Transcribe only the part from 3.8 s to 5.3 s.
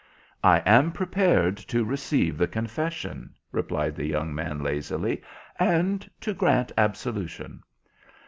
the young man, lazily,